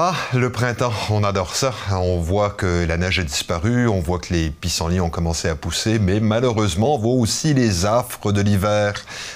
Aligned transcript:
Ah, 0.00 0.14
le 0.32 0.52
printemps, 0.52 0.92
on 1.10 1.24
adore 1.24 1.56
ça. 1.56 1.74
On 1.90 2.20
voit 2.20 2.50
que 2.50 2.86
la 2.86 2.96
neige 2.96 3.18
a 3.18 3.24
disparu, 3.24 3.88
on 3.88 3.98
voit 3.98 4.20
que 4.20 4.32
les 4.32 4.48
pissenlits 4.48 5.00
ont 5.00 5.10
commencé 5.10 5.48
à 5.48 5.56
pousser, 5.56 5.98
mais 5.98 6.20
malheureusement, 6.20 6.94
on 6.94 6.98
voit 6.98 7.14
aussi 7.14 7.52
les 7.52 7.84
affres 7.84 8.30
de 8.30 8.40
l'hiver. 8.40 8.94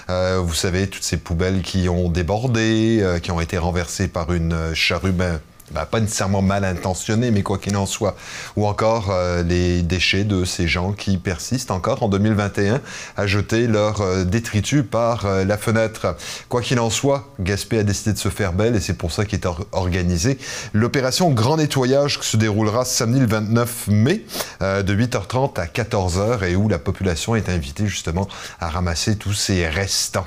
Euh, 0.08 0.38
vous 0.40 0.54
savez, 0.54 0.86
toutes 0.86 1.02
ces 1.02 1.16
poubelles 1.16 1.62
qui 1.62 1.88
ont 1.88 2.08
débordé, 2.08 3.00
euh, 3.02 3.18
qui 3.18 3.32
ont 3.32 3.40
été 3.40 3.58
renversées 3.58 4.06
par 4.06 4.32
une 4.32 4.72
charrue, 4.72 5.10
ben, 5.10 5.40
ben, 5.70 5.86
pas 5.86 6.00
nécessairement 6.00 6.42
mal 6.42 6.64
intentionné, 6.64 7.30
mais 7.30 7.42
quoi 7.42 7.56
qu'il 7.58 7.76
en 7.76 7.86
soit. 7.86 8.16
Ou 8.56 8.66
encore 8.66 9.10
euh, 9.10 9.42
les 9.42 9.82
déchets 9.82 10.24
de 10.24 10.45
ces 10.45 10.68
gens 10.68 10.92
qui 10.92 11.16
persistent 11.16 11.70
encore 11.70 12.02
en 12.02 12.08
2021 12.08 12.80
à 13.16 13.27
jeter 13.27 13.66
leurs 13.66 14.02
euh, 14.02 14.24
détritus 14.24 14.84
par 14.88 15.24
euh, 15.24 15.45
la 15.45 15.56
fenêtre. 15.56 16.16
Quoi 16.48 16.60
qu'il 16.60 16.78
en 16.78 16.90
soit, 16.90 17.28
Gaspé 17.40 17.78
a 17.78 17.82
décidé 17.84 18.12
de 18.12 18.18
se 18.18 18.28
faire 18.28 18.52
belle 18.52 18.77
et 18.77 18.80
c'est 18.80 18.92
pour 18.95 19.12
ça 19.12 19.24
qu'il 19.24 19.38
est 19.38 19.46
organisé 19.72 20.38
l'opération 20.74 21.30
Grand 21.30 21.56
Nettoyage 21.56 22.20
qui 22.20 22.29
se 22.29 22.37
déroulera 22.37 22.84
samedi 22.84 23.20
le 23.20 23.26
29 23.26 23.88
mai 23.88 24.24
de 24.60 24.95
8h30 24.95 25.59
à 25.59 25.66
14h 25.66 26.45
et 26.45 26.56
où 26.56 26.68
la 26.68 26.79
population 26.79 27.34
est 27.34 27.48
invitée 27.48 27.87
justement 27.87 28.29
à 28.60 28.68
ramasser 28.68 29.16
tous 29.16 29.32
ces 29.32 29.66
restants 29.66 30.26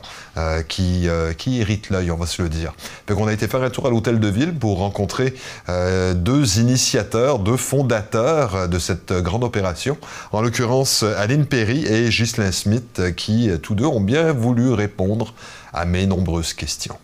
qui, 0.68 1.08
qui 1.38 1.58
irritent 1.58 1.90
l'œil, 1.90 2.12
on 2.12 2.18
va 2.18 2.26
se 2.26 2.42
le 2.42 2.50
dire. 2.50 2.74
Donc 3.08 3.20
on 3.20 3.28
a 3.28 3.34
été 3.34 3.48
faire 3.48 3.64
un 3.64 3.70
tour 3.70 3.88
à 3.88 3.90
l'hôtel 3.90 4.20
de 4.20 4.28
ville 4.28 4.54
pour 4.54 4.80
rencontrer 4.80 5.25
euh, 5.70 6.14
deux 6.14 6.60
initiateurs, 6.60 7.40
deux 7.40 7.58
fondateurs 7.58 8.70
de 8.70 8.80
cette 8.80 9.14
grande 9.14 9.44
opération, 9.44 9.98
en 10.32 10.42
l'occurrence 10.42 11.04
Aline 11.04 11.46
Perry 11.46 11.86
et 11.86 12.10
Ghislain 12.10 12.52
Smith, 12.52 13.02
qui 13.16 13.50
tous 13.62 13.76
deux 13.76 13.86
ont 13.86 14.02
bien 14.02 14.34
voulu 14.34 14.74
répondre 14.74 15.34
à 15.74 15.86
mes 15.86 16.06
nombreuses 16.06 16.54
questions. 16.54 16.98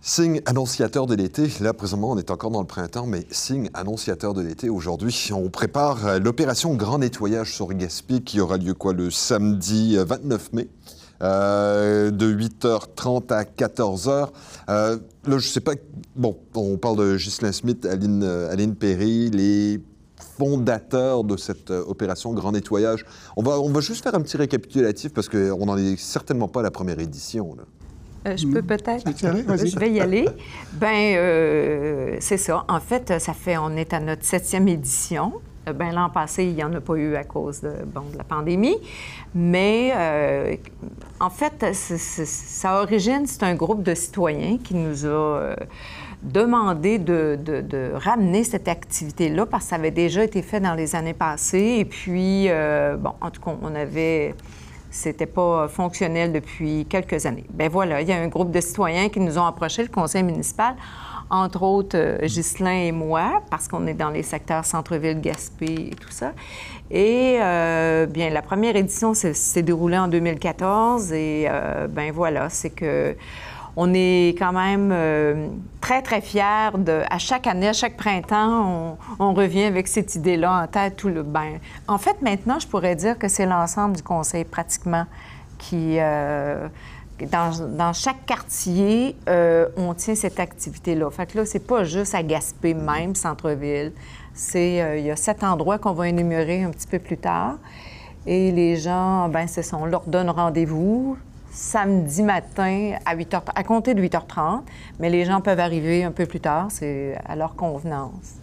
Signe 0.00 0.42
annonciateur 0.44 1.06
de 1.06 1.14
l'été. 1.14 1.48
Là, 1.60 1.72
présentement, 1.72 2.10
on 2.10 2.18
est 2.18 2.30
encore 2.30 2.50
dans 2.50 2.60
le 2.60 2.66
printemps, 2.66 3.06
mais 3.06 3.26
signe 3.30 3.70
annonciateur 3.72 4.34
de 4.34 4.42
l'été 4.42 4.68
aujourd'hui. 4.68 5.30
On 5.32 5.48
prépare 5.48 6.18
l'opération 6.18 6.74
Grand 6.74 6.98
Nettoyage 6.98 7.54
sur 7.54 7.72
Gaspé 7.72 8.20
qui 8.20 8.38
aura 8.38 8.58
lieu 8.58 8.74
quoi 8.74 8.92
le 8.92 9.10
samedi 9.10 9.96
29 9.96 10.52
mai. 10.52 10.68
Euh, 11.22 12.10
de 12.10 12.32
8h30 12.32 13.32
à 13.32 13.44
14h. 13.44 14.28
Euh, 14.68 14.98
là, 15.26 15.38
je 15.38 15.48
sais 15.48 15.60
pas. 15.60 15.72
Bon, 16.16 16.36
on 16.54 16.76
parle 16.76 16.96
de 16.98 17.16
Ghislain 17.16 17.52
Smith, 17.52 17.86
Aline, 17.86 18.22
euh, 18.24 18.52
Aline 18.52 18.74
Perry, 18.74 19.30
les 19.30 19.80
fondateurs 20.36 21.22
de 21.22 21.36
cette 21.36 21.70
opération 21.70 22.32
Grand 22.32 22.52
Nettoyage. 22.52 23.04
On 23.36 23.42
va, 23.42 23.60
on 23.60 23.70
va 23.70 23.80
juste 23.80 24.02
faire 24.02 24.14
un 24.14 24.20
petit 24.20 24.36
récapitulatif 24.36 25.12
parce 25.12 25.28
qu'on 25.28 25.66
n'en 25.66 25.76
est 25.76 25.96
certainement 25.96 26.48
pas 26.48 26.60
à 26.60 26.62
la 26.64 26.72
première 26.72 26.98
édition. 26.98 27.56
je 28.24 28.46
peux 28.48 28.62
peut-être? 28.62 29.04
Je 29.06 29.78
vais 29.78 29.92
y 29.92 30.00
aller. 30.00 30.28
Ben, 30.72 32.18
c'est 32.20 32.38
ça. 32.38 32.64
En 32.68 32.80
fait, 32.80 33.20
ça 33.20 33.32
fait, 33.32 33.56
on 33.56 33.76
est 33.76 33.92
à 33.92 34.00
notre 34.00 34.24
septième 34.24 34.66
édition. 34.66 35.34
Euh, 35.68 35.72
ben, 35.72 35.92
L'an 35.92 36.10
passé, 36.10 36.44
il 36.44 36.54
n'y 36.54 36.64
en 36.64 36.72
a 36.74 36.80
pas 36.80 36.94
eu 36.94 37.16
à 37.16 37.24
cause 37.24 37.60
de, 37.60 37.72
bon, 37.86 38.02
de 38.12 38.18
la 38.18 38.24
pandémie. 38.24 38.76
Mais 39.34 39.92
euh, 39.94 40.56
en 41.20 41.30
fait, 41.30 41.74
sa 41.74 42.82
origine, 42.82 43.26
c'est 43.26 43.42
un 43.42 43.54
groupe 43.54 43.82
de 43.82 43.94
citoyens 43.94 44.58
qui 44.58 44.74
nous 44.74 45.04
a 45.04 45.08
euh, 45.08 45.56
demandé 46.22 46.98
de, 46.98 47.92
ramener 47.94 48.44
cette 48.44 48.68
activité-là 48.68 49.46
parce 49.46 49.64
que 49.64 49.70
ça 49.70 49.76
avait 49.76 49.90
déjà 49.90 50.24
été 50.24 50.42
fait 50.42 50.60
dans 50.60 50.74
les 50.74 50.94
années 50.94 51.14
passées. 51.14 51.76
Et 51.78 51.84
puis, 51.84 52.48
bon, 52.98 53.12
en 53.20 53.30
tout 53.30 53.40
cas, 53.40 53.52
on 53.62 53.74
avait 53.74 54.34
c'était 54.90 55.26
pas 55.26 55.66
fonctionnel 55.66 56.32
depuis 56.32 56.86
quelques 56.86 57.26
années. 57.26 57.44
Ben 57.50 57.68
voilà, 57.68 58.00
il 58.00 58.08
y 58.08 58.12
a 58.12 58.16
un 58.16 58.28
groupe 58.28 58.52
de 58.52 58.60
citoyens 58.60 59.08
qui 59.08 59.18
nous 59.18 59.38
ont 59.38 59.44
approché, 59.44 59.82
le 59.82 59.88
conseil 59.88 60.22
municipal, 60.22 60.76
entre 61.34 61.62
autres 61.62 61.98
euh, 61.98 62.18
Ghislain 62.22 62.84
et 62.86 62.92
moi, 62.92 63.42
parce 63.50 63.66
qu'on 63.66 63.86
est 63.86 63.94
dans 63.94 64.10
les 64.10 64.22
secteurs 64.22 64.64
centre-ville, 64.64 65.20
Gaspé 65.20 65.90
et 65.90 65.94
tout 66.00 66.10
ça. 66.10 66.32
Et 66.90 67.38
euh, 67.40 68.06
bien, 68.06 68.30
la 68.30 68.42
première 68.42 68.76
édition 68.76 69.14
s'est 69.14 69.62
déroulée 69.62 69.98
en 69.98 70.08
2014 70.08 71.12
et 71.12 71.46
euh, 71.48 71.88
ben 71.88 72.12
voilà, 72.12 72.48
c'est 72.50 72.70
que 72.70 73.16
on 73.76 73.92
est 73.92 74.36
quand 74.38 74.52
même 74.52 74.94
très, 75.80 76.00
très 76.00 76.20
fiers 76.20 76.70
de, 76.78 77.02
à 77.10 77.18
chaque 77.18 77.48
année, 77.48 77.66
à 77.66 77.72
chaque 77.72 77.96
printemps, 77.96 78.96
on, 79.18 79.34
revient 79.34 79.64
avec 79.64 79.88
cette 79.88 80.14
idée-là 80.14 80.62
en 80.62 80.66
tête. 80.68 80.94
Tout 80.94 81.08
le, 81.08 81.24
ben, 81.24 81.58
en 81.88 81.98
fait, 81.98 82.22
maintenant, 82.22 82.60
je 82.60 82.68
pourrais 82.68 82.94
dire 82.94 83.18
que 83.18 83.26
c'est 83.26 83.46
l'ensemble 83.46 83.96
du 83.96 84.02
conseil 84.04 84.44
pratiquement 84.44 85.06
qui, 85.58 85.98
dans, 87.22 87.92
chaque 87.92 88.26
quartier, 88.26 89.16
euh, 89.28 89.68
on 89.76 89.94
tient 89.94 90.14
cette 90.14 90.40
activité-là. 90.40 91.10
Fait 91.10 91.26
que 91.26 91.38
là, 91.38 91.46
c'est 91.46 91.64
pas 91.64 91.84
juste 91.84 92.14
à 92.14 92.22
Gaspé 92.22 92.74
même, 92.74 93.14
centre-ville. 93.14 93.92
C'est, 94.34 94.82
euh, 94.82 94.98
il 94.98 95.06
y 95.06 95.10
a 95.10 95.16
sept 95.16 95.44
endroits 95.44 95.78
qu'on 95.78 95.92
va 95.92 96.08
énumérer 96.08 96.64
un 96.64 96.70
petit 96.70 96.88
peu 96.88 96.98
plus 96.98 97.18
tard. 97.18 97.56
Et 98.26 98.50
les 98.50 98.76
gens, 98.76 99.28
ben 99.28 99.46
c'est 99.46 99.62
ça, 99.62 99.76
on 99.76 99.84
leur 99.84 100.02
donne 100.06 100.30
rendez-vous 100.30 101.16
samedi 101.50 102.22
matin 102.22 102.96
à 103.04 103.14
8 103.14 103.32
h, 103.32 103.42
à 103.54 103.62
compter 103.62 103.94
de 103.94 104.02
8h30, 104.02 104.62
mais 104.98 105.08
les 105.08 105.24
gens 105.24 105.40
peuvent 105.40 105.60
arriver 105.60 106.02
un 106.02 106.10
peu 106.10 106.26
plus 106.26 106.40
tard, 106.40 106.66
c'est 106.70 107.16
à 107.24 107.36
leur 107.36 107.54
convenance. 107.54 108.38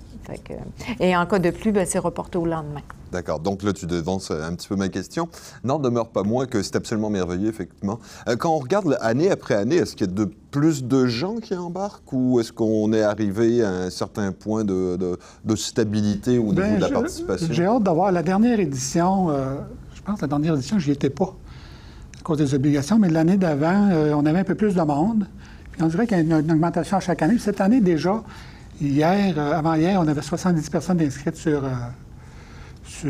et 0.99 1.17
en 1.17 1.25
cas 1.25 1.39
de 1.39 1.49
pluie, 1.49 1.71
ben, 1.71 1.85
c'est 1.85 1.99
reporté 1.99 2.37
au 2.37 2.45
lendemain. 2.45 2.81
D'accord. 3.11 3.39
Donc 3.39 3.63
là, 3.63 3.73
tu 3.73 3.85
devances 3.85 4.31
un 4.31 4.55
petit 4.55 4.67
peu 4.67 4.75
ma 4.75 4.87
question. 4.87 5.27
N'en 5.63 5.79
demeure 5.79 6.09
pas 6.09 6.23
moins 6.23 6.45
que 6.45 6.61
c'est 6.63 6.77
absolument 6.77 7.09
merveilleux, 7.09 7.49
effectivement. 7.49 7.99
Euh, 8.27 8.37
quand 8.37 8.55
on 8.55 8.59
regarde 8.59 8.97
année 9.01 9.29
après 9.29 9.55
année, 9.55 9.75
est-ce 9.75 9.95
qu'il 9.95 10.07
y 10.07 10.09
a 10.09 10.13
de 10.13 10.31
plus 10.51 10.85
de 10.85 11.07
gens 11.07 11.35
qui 11.37 11.53
embarquent 11.55 12.13
ou 12.13 12.39
est-ce 12.39 12.53
qu'on 12.53 12.93
est 12.93 13.01
arrivé 13.01 13.63
à 13.63 13.69
un 13.69 13.89
certain 13.89 14.31
point 14.31 14.63
de, 14.63 15.17
stabilité 15.55 16.37
au 16.37 16.53
niveau 16.53 16.61
ben, 16.61 16.75
de 16.77 16.81
la 16.81 16.89
participation? 16.89 17.47
J'ai 17.51 17.65
hâte 17.65 17.83
d'avoir 17.83 18.11
la 18.11 18.23
dernière 18.23 18.59
édition. 18.59 19.29
Euh, 19.29 19.57
je 19.93 20.01
pense 20.01 20.15
que 20.15 20.21
la 20.21 20.27
dernière 20.27 20.55
édition, 20.55 20.79
je 20.79 20.87
n'y 20.87 20.93
étais 20.93 21.09
pas 21.09 21.35
à 22.17 22.23
cause 22.23 22.37
des 22.37 22.53
obligations, 22.53 22.97
mais 22.97 23.09
l'année 23.09 23.37
d'avant, 23.37 23.89
euh, 23.91 24.13
on 24.13 24.25
avait 24.25 24.39
un 24.39 24.43
peu 24.45 24.55
plus 24.55 24.73
de 24.73 24.81
monde. 24.81 25.27
Puis 25.71 25.83
on 25.83 25.87
dirait 25.87 26.07
qu'il 26.07 26.17
y 26.17 26.19
a 26.19 26.39
une, 26.39 26.51
augmentation 26.51 26.99
chaque 27.01 27.21
année. 27.21 27.37
cette 27.39 27.59
année, 27.59 27.81
déjà, 27.81 28.23
hier, 28.79 29.37
avant-hier, 29.37 29.99
on 30.01 30.07
avait 30.07 30.21
70 30.21 30.69
personnes 30.69 31.01
inscrites 31.01 31.35
sur 31.35 31.63
euh, 33.05 33.09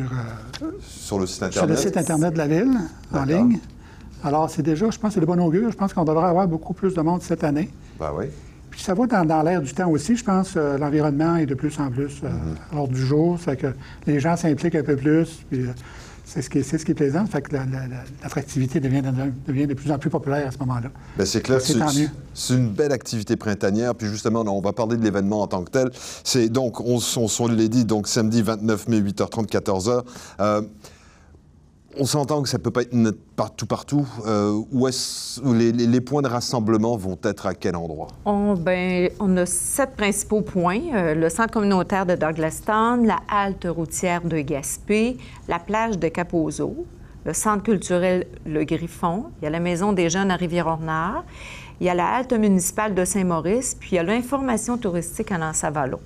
sur, 0.82 1.20
le 1.20 1.26
site 1.26 1.44
Internet? 1.44 1.54
Sur 1.54 1.68
le 1.68 1.76
site 1.76 1.98
Internet 1.98 2.34
de 2.34 2.38
la 2.38 2.48
Ville, 2.48 2.78
en 3.14 3.24
ligne. 3.24 3.60
Alors, 4.24 4.50
c'est 4.50 4.62
déjà, 4.62 4.90
je 4.90 5.00
pense, 5.00 5.10
que 5.10 5.14
c'est 5.16 5.20
de 5.22 5.26
bon 5.26 5.40
augure. 5.40 5.72
Je 5.72 5.78
pense 5.78 5.94
qu'on 5.94 6.06
devrait 6.06 6.28
avoir 6.28 6.48
beaucoup 6.48 6.74
plus 6.74 6.94
de 6.94 7.02
monde 7.02 7.22
cette 7.22 7.44
année. 7.44 7.70
Ben 8.00 8.12
oui. 8.16 8.26
Puis 8.70 8.82
ça 8.82 8.94
va 8.94 9.06
dans, 9.06 9.44
l'air 9.44 9.62
du 9.62 9.74
temps 9.74 9.90
aussi. 9.90 10.16
Je 10.16 10.24
pense 10.24 10.54
euh, 10.56 10.78
l'environnement 10.78 11.36
est 11.36 11.46
de 11.46 11.56
plus 11.56 11.78
en 11.80 11.90
plus 11.90 12.22
euh, 12.24 12.30
mm-hmm. 12.30 12.72
à 12.72 12.76
l'ordre 12.76 12.94
du 12.94 13.06
jour. 13.06 13.38
Ça 13.40 13.52
fait 13.52 13.58
que 13.58 13.68
les 14.08 14.20
gens 14.20 14.38
s'impliquent 14.38 14.76
un 14.76 14.84
peu 14.84 14.96
plus. 14.96 15.44
Puis, 15.50 15.66
c'est 16.34 16.42
ce, 16.42 16.50
qui 16.50 16.60
est, 16.60 16.64
ce 16.64 16.78
qui 16.78 16.92
est 16.92 16.96
plaisant. 16.96 17.26
Fait 17.26 17.42
que 17.42 17.54
l'attractivité 17.54 18.80
devient, 18.80 19.02
devient, 19.46 19.68
de 19.68 19.74
plus 19.74 19.92
en 19.92 20.00
plus 20.00 20.10
populaire 20.10 20.48
à 20.48 20.52
ce 20.52 20.58
moment-là. 20.60 20.90
Bien, 21.18 21.26
c'est 21.26 21.42
clair, 21.42 21.60
c'est 21.62 22.54
une 22.54 22.70
belle 22.70 22.94
activité 22.94 23.36
printanière. 23.36 23.96
Puis 23.96 24.08
justement, 24.08 24.42
on 24.48 24.62
va 24.62 24.72
parler 24.72 24.96
de 24.96 25.04
l'événement 25.04 25.42
en 25.42 25.48
tant 25.48 25.62
que 25.64 25.72
tel. 25.72 25.92
C'est 26.24 26.48
donc, 26.48 26.80
on, 26.80 27.00
on, 27.18 27.28
on 27.40 27.48
l'a 27.48 27.68
dit, 27.68 27.84
donc 27.84 28.08
samedi 28.08 28.42
29 28.42 28.88
mai, 28.88 29.02
8h30, 29.02 29.48
14h. 29.48 30.04
On 31.98 32.06
s'entend 32.06 32.42
que 32.42 32.50
ça 32.50 32.58
ne 32.58 32.64
peut 32.64 32.72
pas 32.72 32.84
être 32.84 32.96
partout, 33.36 33.66
partout. 33.66 34.08
Euh, 34.26 34.62
où 34.72 34.88
est 34.88 35.42
les, 35.44 35.72
les, 35.72 36.02
points 36.02 36.22
de 36.22 36.28
rassemblement 36.28 36.96
vont 36.96 37.18
être 37.24 37.48
à 37.48 37.54
quel 37.54 37.76
endroit? 37.76 38.08
On, 38.26 38.54
ben, 38.54 39.10
on 39.20 39.36
a 39.38 39.46
sept 39.46 39.96
principaux 39.98 40.42
points. 40.42 40.82
Euh, 40.94 41.16
le 41.16 41.30
centre 41.30 41.52
communautaire 41.52 42.06
de 42.06 42.16
Douglastown, 42.16 43.06
la 43.06 43.20
halte 43.30 43.68
routière 43.70 44.22
de 44.22 44.40
Gaspé, 44.40 45.18
la 45.48 45.60
plage 45.60 45.98
de 45.98 46.08
Capozo, 46.08 46.86
le 47.26 47.34
centre 47.34 47.64
culturel 47.64 48.26
Le 48.46 48.64
Griffon, 48.64 49.26
il 49.42 49.46
y 49.46 49.48
a 49.48 49.52
la 49.52 49.60
maison 49.60 49.94
des 49.94 50.10
jeunes 50.10 50.32
à 50.32 50.36
Rivière-Ornard, 50.36 51.24
il 51.80 51.88
y 51.88 51.90
a 51.90 51.94
la 51.94 52.08
halte 52.08 52.34
municipale 52.34 52.96
de 52.96 53.06
Saint-Maurice, 53.06 53.76
puis 53.80 53.92
il 53.94 53.96
y 53.96 54.00
a 54.00 54.04
l'information 54.04 54.78
touristique 54.78 55.32
à 55.32 55.38
Nansavalo. 55.38 56.00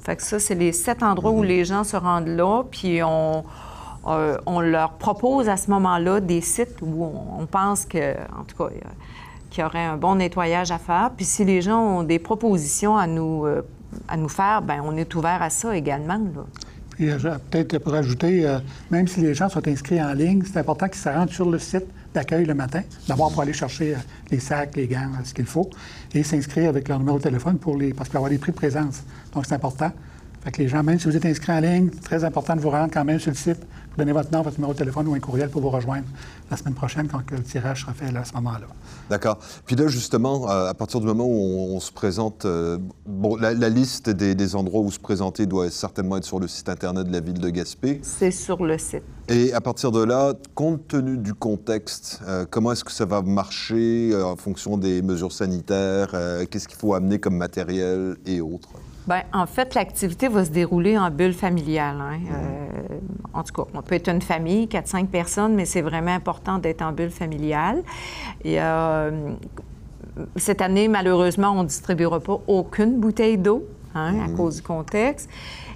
Fait 0.00 0.16
que 0.16 0.22
ça, 0.22 0.38
c'est 0.38 0.54
les 0.54 0.72
sept 0.72 1.02
endroits 1.02 1.32
où 1.32 1.40
mhm. 1.40 1.48
les 1.48 1.64
gens 1.64 1.84
se 1.84 1.96
rendent 1.96 2.28
là, 2.28 2.62
puis 2.70 3.02
on 3.02 3.44
euh, 4.06 4.36
on 4.46 4.60
leur 4.60 4.92
propose 4.92 5.48
à 5.48 5.56
ce 5.56 5.70
moment-là 5.70 6.20
des 6.20 6.40
sites 6.40 6.80
où 6.82 7.04
on, 7.04 7.46
pense 7.46 7.84
que, 7.84 8.12
en 8.12 8.44
tout 8.44 8.56
cas, 8.56 8.70
qu'il 9.50 9.62
y 9.62 9.66
aurait 9.66 9.84
un 9.84 9.96
bon 9.96 10.16
nettoyage 10.16 10.70
à 10.70 10.78
faire. 10.78 11.10
Puis 11.16 11.24
si 11.24 11.44
les 11.44 11.60
gens 11.62 11.80
ont 11.80 12.02
des 12.02 12.18
propositions 12.18 12.96
à 12.96 13.06
nous, 13.06 13.44
euh, 13.46 13.62
à 14.08 14.16
nous 14.16 14.28
faire, 14.28 14.62
bien, 14.62 14.82
on 14.84 14.96
est 14.96 15.14
ouvert 15.14 15.42
à 15.42 15.50
ça 15.50 15.76
également. 15.76 16.20
Puis 16.90 17.10
euh, 17.10 17.18
peut-être 17.50 17.78
pour 17.78 17.94
ajouter, 17.94 18.58
même 18.90 19.06
si 19.08 19.20
les 19.20 19.34
gens 19.34 19.48
sont 19.48 19.66
inscrits 19.66 20.02
en 20.02 20.12
ligne, 20.12 20.42
c'est 20.44 20.58
important 20.58 20.88
qu'ils 20.88 21.00
se 21.00 21.08
rendent 21.08 21.30
sur 21.30 21.48
le 21.50 21.58
site 21.58 21.86
d'accueil 22.14 22.46
le 22.46 22.54
matin, 22.54 22.80
d'abord 23.06 23.30
pour 23.30 23.42
aller 23.42 23.52
chercher 23.52 23.94
les 24.30 24.40
sacs, 24.40 24.74
les 24.76 24.86
gants, 24.86 25.10
ce 25.22 25.34
qu'il 25.34 25.44
faut, 25.44 25.68
et 26.14 26.22
s'inscrire 26.22 26.70
avec 26.70 26.88
leur 26.88 26.98
numéro 26.98 27.18
de 27.18 27.22
téléphone 27.22 27.58
pour 27.58 27.76
les, 27.76 27.92
parce 27.92 28.08
qu'il 28.08 28.14
va 28.14 28.20
y 28.20 28.20
avoir 28.20 28.30
des 28.30 28.38
prix 28.38 28.52
de 28.52 28.56
présence. 28.56 29.02
Donc 29.34 29.44
c'est 29.44 29.54
important. 29.54 29.92
Fait 30.42 30.52
que 30.52 30.62
les 30.62 30.68
gens, 30.68 30.82
même 30.82 30.98
si 30.98 31.06
vous 31.06 31.16
êtes 31.16 31.26
inscrits 31.26 31.52
en 31.52 31.60
ligne, 31.60 31.90
c'est 31.92 32.02
très 32.02 32.24
important 32.24 32.54
de 32.54 32.60
vous 32.60 32.70
rendre 32.70 32.90
quand 32.92 33.04
même 33.04 33.18
sur 33.18 33.30
le 33.30 33.36
site 33.36 33.60
donner 33.98 34.12
votre 34.12 34.32
nom, 34.32 34.42
votre 34.42 34.56
numéro 34.56 34.72
de 34.72 34.78
téléphone 34.78 35.08
ou 35.08 35.14
un 35.14 35.20
courriel 35.20 35.50
pour 35.50 35.60
vous 35.60 35.70
rejoindre 35.70 36.06
la 36.50 36.56
semaine 36.56 36.74
prochaine 36.74 37.08
quand 37.08 37.30
le 37.30 37.42
tirage 37.42 37.82
sera 37.82 37.92
fait 37.92 38.16
à 38.16 38.24
ce 38.24 38.32
moment-là. 38.34 38.66
D'accord. 39.10 39.38
Puis 39.66 39.76
là, 39.76 39.88
justement, 39.88 40.48
euh, 40.48 40.70
à 40.70 40.74
partir 40.74 41.00
du 41.00 41.06
moment 41.06 41.26
où 41.26 41.74
on, 41.74 41.80
se 41.80 41.92
présente, 41.92 42.44
euh, 42.44 42.78
bon, 43.06 43.36
la, 43.36 43.52
liste 43.68 44.08
des, 44.08 44.54
endroits 44.54 44.80
où 44.80 44.90
se 44.90 45.00
présenter 45.00 45.46
doit 45.46 45.70
certainement 45.70 46.16
être 46.16 46.24
sur 46.24 46.40
le 46.40 46.48
site 46.48 46.68
Internet 46.68 47.06
de 47.06 47.12
la 47.12 47.20
ville 47.20 47.38
de 47.38 47.50
Gaspé. 47.50 48.00
C'est 48.02 48.30
sur 48.30 48.64
le 48.64 48.78
site. 48.78 49.02
Et 49.28 49.52
à 49.52 49.60
partir 49.60 49.92
de 49.92 50.02
là, 50.02 50.32
compte 50.54 50.88
tenu 50.88 51.18
du 51.18 51.34
contexte, 51.34 52.22
euh, 52.26 52.46
comment 52.50 52.72
est-ce 52.72 52.84
que 52.84 52.92
ça 52.92 53.04
va 53.04 53.20
marcher 53.20 54.14
en 54.14 54.36
fonction 54.36 54.78
des 54.78 55.02
mesures 55.02 55.32
sanitaires? 55.32 56.14
Qu'est-ce 56.50 56.66
qu'il 56.66 56.78
faut 56.78 56.94
amener 56.94 57.18
comme 57.18 57.36
matériel 57.36 58.16
et 58.24 58.40
autres? 58.40 58.70
Bien, 59.08 59.22
en 59.32 59.46
fait, 59.46 59.74
l'activité 59.74 60.28
va 60.28 60.44
se 60.44 60.50
dérouler 60.50 60.98
en 60.98 61.10
bulle 61.10 61.32
familiale. 61.32 61.96
Hein. 61.98 62.18
Euh, 62.30 62.98
en 63.32 63.42
tout 63.42 63.54
cas, 63.54 63.70
on 63.72 63.80
peut 63.80 63.94
être 63.94 64.10
une 64.10 64.20
famille, 64.20 64.66
4-5 64.66 65.06
personnes, 65.06 65.54
mais 65.54 65.64
c'est 65.64 65.80
vraiment 65.80 66.10
important 66.14 66.58
d'être 66.58 66.82
en 66.82 66.92
bulle 66.92 67.10
familiale. 67.10 67.82
Et, 68.44 68.60
euh, 68.60 69.32
cette 70.36 70.60
année, 70.60 70.88
malheureusement, 70.88 71.52
on 71.52 71.62
ne 71.62 71.68
distribuera 71.68 72.20
pas 72.20 72.38
aucune 72.48 73.00
bouteille 73.00 73.38
d'eau 73.38 73.66
hein, 73.98 74.20
à 74.24 74.28
mmh. 74.28 74.36
cause 74.36 74.56
du 74.56 74.62
contexte. 74.62 75.28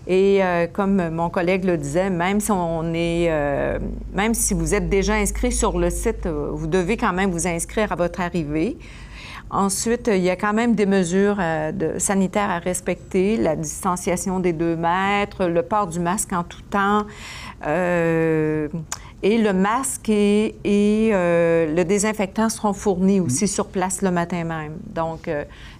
Et 0.06 0.42
euh, 0.42 0.66
comme 0.66 1.10
mon 1.10 1.30
collègue 1.30 1.64
le 1.64 1.76
disait, 1.76 2.10
même 2.10 2.40
si 2.40 2.50
on 2.50 2.92
est, 2.92 3.30
même 4.12 4.34
si 4.34 4.52
vous 4.52 4.74
êtes 4.74 4.88
déjà 4.88 5.14
inscrit 5.14 5.52
sur 5.52 5.78
le 5.78 5.90
site, 5.90 6.26
vous 6.26 6.66
devez 6.66 6.96
quand 6.96 7.12
même 7.12 7.30
vous 7.30 7.46
inscrire 7.46 7.92
à 7.92 7.96
votre 7.96 8.20
arrivée. 8.20 8.76
Ensuite, 9.52 10.08
il 10.08 10.22
y 10.22 10.30
a 10.30 10.36
quand 10.36 10.54
même 10.54 10.74
des 10.74 10.86
mesures 10.86 11.36
euh, 11.38 11.72
de, 11.72 11.98
sanitaires 11.98 12.48
à 12.48 12.58
respecter, 12.58 13.36
la 13.36 13.54
distanciation 13.54 14.40
des 14.40 14.54
deux 14.54 14.76
mètres, 14.76 15.44
le 15.44 15.62
port 15.62 15.86
du 15.88 16.00
masque 16.00 16.32
en 16.32 16.42
tout 16.42 16.62
temps. 16.70 17.04
Euh, 17.66 18.66
et 19.22 19.36
le 19.36 19.52
masque 19.52 20.08
et, 20.08 20.54
euh, 20.64 21.76
le 21.76 21.84
désinfectant 21.84 22.48
seront 22.48 22.72
fournis 22.72 23.20
aussi 23.20 23.46
sur 23.46 23.66
place 23.66 24.00
le 24.00 24.10
matin 24.10 24.42
même. 24.44 24.78
Donc, 24.86 25.30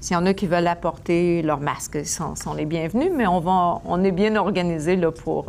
s'il 0.00 0.14
y 0.14 0.16
en 0.16 0.26
a 0.26 0.34
qui 0.34 0.46
veulent 0.46 0.66
apporter 0.66 1.40
leur 1.40 1.58
masque, 1.58 1.94
ils 1.94 2.06
sont, 2.06 2.36
sont 2.36 2.52
les 2.52 2.66
bienvenus, 2.66 3.10
mais 3.16 3.26
on, 3.26 3.40
va, 3.40 3.80
on 3.86 4.04
est 4.04 4.12
bien 4.12 4.36
organisé 4.36 4.96
là, 4.96 5.10
pour 5.10 5.46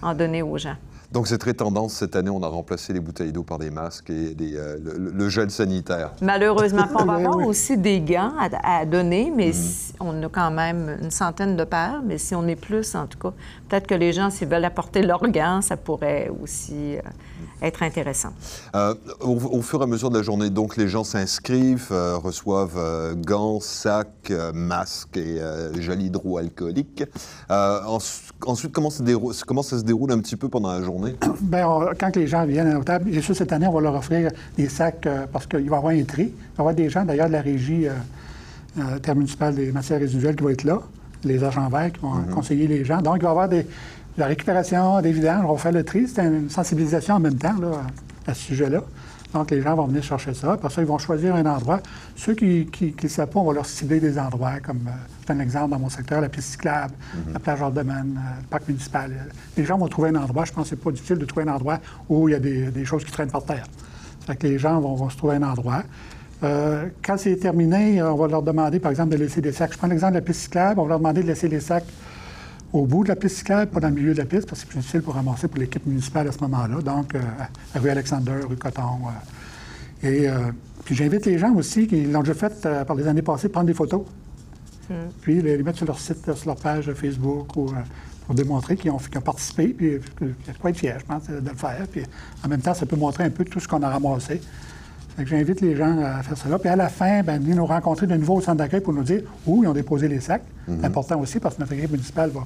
en 0.00 0.14
donner 0.14 0.42
aux 0.42 0.58
gens. 0.58 0.76
Donc 1.12 1.28
c'est 1.28 1.38
très 1.38 1.52
tendance 1.52 1.92
cette 1.92 2.16
année, 2.16 2.30
on 2.30 2.42
a 2.42 2.48
remplacé 2.48 2.94
les 2.94 3.00
bouteilles 3.00 3.32
d'eau 3.32 3.42
par 3.42 3.58
des 3.58 3.70
masques 3.70 4.08
et 4.08 4.34
euh, 4.40 4.78
le, 5.14 5.28
gel 5.28 5.50
sanitaire. 5.50 6.12
Malheureusement, 6.22 6.86
on 6.98 7.04
va 7.04 7.14
avoir 7.14 7.36
aussi 7.46 7.76
des 7.76 8.00
gants 8.00 8.32
à, 8.38 8.86
donner, 8.86 9.30
mais 9.34 9.48
mhm. 9.48 9.52
On 10.02 10.22
a 10.22 10.28
quand 10.28 10.50
même 10.50 10.98
une 11.02 11.10
centaine 11.10 11.56
de 11.56 11.64
paires, 11.64 12.02
mais 12.04 12.18
si 12.18 12.34
on 12.34 12.46
est 12.46 12.56
plus, 12.56 12.94
en 12.94 13.06
tout 13.06 13.18
cas, 13.18 13.32
peut-être 13.68 13.86
que 13.86 13.94
les 13.94 14.12
gens, 14.12 14.30
s'ils 14.30 14.48
veulent 14.48 14.64
apporter 14.64 15.02
leurs 15.02 15.28
gants, 15.28 15.62
ça 15.62 15.76
pourrait 15.76 16.30
aussi 16.42 16.96
euh, 16.96 17.00
être 17.62 17.82
intéressant. 17.82 18.30
Euh, 18.74 18.94
au, 19.20 19.62
fur 19.62 19.80
et 19.80 19.84
à 19.84 19.86
mesure 19.86 20.10
de 20.10 20.18
la 20.18 20.22
journée, 20.22 20.50
donc 20.50 20.76
les 20.76 20.88
gens 20.88 21.04
s'inscrivent, 21.04 21.92
reçoivent 21.92 23.14
gants, 23.16 23.60
sacs, 23.60 24.32
masques 24.54 25.16
et 25.16 25.40
gel 25.78 26.02
hydroalcoolique. 26.02 27.04
ensuite, 27.48 28.72
comment 28.72 28.90
comment 29.46 29.62
ça 29.62 29.78
se 29.78 29.84
déroule 29.84 30.12
un 30.12 30.18
petit 30.18 30.36
peu 30.36 30.48
pendant 30.48 30.72
la 30.72 30.82
journée? 30.82 31.14
Bien, 31.40 31.68
quand 31.98 32.16
les 32.16 32.26
gens 32.26 32.44
viennent 32.44 32.68
à 32.68 32.74
nos 32.74 32.84
tables, 32.84 33.14
et 33.14 33.20
sûr, 33.20 33.34
cette 33.34 33.52
année, 33.52 33.66
on 33.66 33.72
va 33.72 33.80
leur 33.80 33.94
offrir 33.94 34.30
des 34.56 34.68
sacs 34.68 35.06
euh, 35.06 35.26
parce 35.32 35.46
qu'il 35.46 35.68
va 35.70 35.76
y 35.76 35.78
avoir 35.78 35.92
un 35.92 36.04
tri. 36.04 36.24
Il 36.24 36.28
va 36.28 36.32
y 36.32 36.60
avoir 36.60 36.74
des 36.74 36.90
gens, 36.90 37.04
d'ailleurs, 37.04 37.28
de 37.28 37.32
la 37.32 37.40
régie 37.40 37.86
euh, 38.78 38.98
euh 39.06 39.52
des 39.52 39.72
matières 39.72 40.00
résiduelles 40.00 40.36
qui 40.36 40.42
vont 40.42 40.50
être 40.50 40.64
là, 40.64 40.80
les 41.24 41.42
agents 41.44 41.68
verts 41.68 41.92
qui 41.92 42.00
vont 42.00 42.14
mhm. 42.14 42.34
conseiller 42.34 42.66
les 42.66 42.84
gens. 42.84 43.00
Donc, 43.00 43.16
il 43.16 43.22
va 43.22 43.28
y 43.28 43.30
avoir 43.30 43.48
des, 43.48 43.62
de 43.62 43.68
la 44.18 44.26
récupération, 44.26 45.00
des 45.00 45.12
vidanges, 45.12 45.44
on 45.46 45.52
va 45.52 45.58
faire 45.58 45.72
le 45.72 45.84
tri. 45.84 46.06
C'est 46.08 46.24
une 46.24 46.50
sensibilisation 46.50 47.14
en 47.14 47.20
même 47.20 47.36
temps 47.36 47.58
là, 47.58 47.82
à 48.26 48.34
ce 48.34 48.42
sujet-là. 48.42 48.82
Donc, 49.32 49.50
les 49.50 49.62
gens 49.62 49.74
vont 49.74 49.86
venir 49.86 50.02
chercher 50.02 50.34
ça. 50.34 50.52
Après 50.52 50.68
ça, 50.68 50.82
ils 50.82 50.86
vont 50.86 50.98
choisir 50.98 51.34
un 51.34 51.46
endroit. 51.46 51.80
Ceux 52.16 52.34
qui 52.34 52.68
ne 52.80 52.90
le 53.02 53.08
savent 53.08 53.28
pas, 53.28 53.40
on 53.40 53.44
va 53.44 53.54
leur 53.54 53.66
cibler 53.66 53.98
des 53.98 54.18
endroits, 54.18 54.60
comme, 54.60 54.86
euh, 54.86 54.90
c'est 55.24 55.32
un 55.32 55.40
exemple 55.40 55.70
dans 55.70 55.78
mon 55.78 55.88
secteur, 55.88 56.20
la 56.20 56.28
piste 56.28 56.50
cyclable, 56.50 56.92
mhm. 57.14 57.32
la 57.32 57.38
plage 57.38 57.62
hors 57.62 57.70
domaine, 57.70 58.20
euh, 58.22 58.40
le 58.40 58.46
parc 58.48 58.68
municipal. 58.68 59.10
Les 59.56 59.64
gens 59.64 59.78
vont 59.78 59.88
trouver 59.88 60.10
un 60.10 60.16
endroit. 60.16 60.44
Je 60.44 60.52
pense 60.52 60.64
que 60.64 60.70
c'est 60.70 60.82
pas 60.82 60.90
difficile 60.90 61.16
de 61.16 61.24
trouver 61.24 61.48
un 61.48 61.54
endroit 61.54 61.78
où 62.08 62.28
il 62.28 62.32
y 62.32 62.34
a 62.34 62.40
des, 62.40 62.84
choses 62.84 63.04
qui 63.04 63.12
traînent 63.12 63.30
par 63.30 63.44
terre. 63.44 63.64
Ça 64.20 64.26
fait 64.28 64.36
que 64.36 64.46
les 64.46 64.58
gens 64.58 64.80
vont, 64.80 65.08
se 65.08 65.16
trouver 65.16 65.36
un 65.36 65.42
endroit. 65.42 65.82
Euh, 66.42 66.88
quand 67.04 67.16
c'est 67.18 67.36
terminé, 67.36 68.02
on 68.02 68.16
va 68.16 68.26
leur 68.26 68.42
demander, 68.42 68.80
par 68.80 68.90
exemple, 68.90 69.10
de 69.10 69.16
laisser 69.16 69.40
des 69.40 69.52
sacs. 69.52 69.72
Je 69.72 69.78
prends 69.78 69.86
l'exemple 69.86 70.14
de 70.14 70.18
la 70.18 70.24
piste 70.24 70.40
cyclable. 70.40 70.80
On 70.80 70.84
va 70.84 70.90
leur 70.90 70.98
demander 70.98 71.22
de 71.22 71.28
laisser 71.28 71.48
les 71.48 71.60
sacs 71.60 71.84
au 72.72 72.86
bout 72.86 73.04
de 73.04 73.08
la 73.08 73.16
piste 73.16 73.36
cyclable, 73.36 73.70
pas 73.70 73.80
dans 73.80 73.88
le 73.88 73.94
milieu 73.94 74.12
de 74.12 74.18
la 74.18 74.24
piste, 74.24 74.48
parce 74.48 74.60
que 74.60 74.66
c'est 74.66 74.68
plus 74.70 74.78
difficile 74.78 75.02
pour 75.02 75.14
ramasser 75.14 75.46
pour 75.46 75.58
l'équipe 75.58 75.86
municipale 75.86 76.28
à 76.28 76.32
ce 76.32 76.40
moment-là. 76.40 76.80
Donc, 76.80 77.14
euh, 77.14 77.20
à 77.74 77.78
rue 77.78 77.90
Alexander, 77.90 78.40
rue 78.48 78.56
Coton. 78.56 78.82
Euh. 80.04 80.08
et 80.08 80.28
puis 80.84 80.96
j'invite 80.96 81.26
les 81.26 81.38
gens 81.38 81.54
aussi 81.54 81.86
qui 81.86 82.04
l'ont 82.06 82.22
déjà 82.22 82.34
fait 82.34 82.68
par 82.86 82.96
les 82.96 83.06
années 83.06 83.22
passées, 83.22 83.48
prendre 83.48 83.66
des 83.66 83.74
photos. 83.74 84.02
Hmm. 84.88 84.94
Puis 85.20 85.42
les, 85.42 85.62
mettre 85.62 85.78
sur 85.78 85.86
leur 85.86 85.98
site, 85.98 86.32
sur 86.34 86.46
leur 86.46 86.56
page 86.56 86.92
Facebook 86.94 87.56
ou 87.56 87.72
pour 88.26 88.34
démontrer 88.34 88.76
qu'ils 88.76 88.90
ont, 88.90 88.98
participé, 89.24 89.68
puis 89.68 90.00
il 90.20 90.26
y 90.26 90.50
a 90.50 90.54
quoi 90.60 90.70
être 90.70 90.78
fier, 90.78 90.98
je 90.98 91.04
pense, 91.04 91.28
de 91.28 91.48
le 91.48 91.56
faire. 91.56 91.86
Puis 91.90 92.02
en 92.44 92.48
même 92.48 92.60
temps, 92.60 92.74
ça 92.74 92.86
peut 92.86 92.96
montrer 92.96 93.24
un 93.24 93.30
peu 93.30 93.44
tout 93.44 93.60
ce 93.60 93.68
qu'on 93.68 93.82
a 93.82 93.90
ramassé. 93.90 94.40
J'invite 95.18 95.60
les 95.60 95.76
gens 95.76 95.98
à 95.98 96.22
faire 96.22 96.36
cela. 96.36 96.58
Puis 96.58 96.68
à 96.68 96.76
la 96.76 96.88
fin, 96.88 97.22
ben, 97.22 97.40
venir 97.40 97.56
nous 97.56 97.66
rencontrer 97.66 98.06
de 98.06 98.14
nouveau 98.14 98.36
au 98.36 98.40
centre 98.40 98.58
d'accueil 98.58 98.80
pour 98.80 98.92
nous 98.92 99.02
dire 99.02 99.22
où 99.46 99.62
ils 99.62 99.66
ont 99.66 99.72
déposé 99.72 100.08
les 100.08 100.20
sacs. 100.20 100.42
C'est 100.66 100.76
mhm. 100.76 100.84
important 100.84 101.20
aussi 101.20 101.38
parce 101.38 101.56
que 101.56 101.60
notre 101.60 101.72
équipe 101.74 101.90
municipale 101.90 102.30
va, 102.30 102.44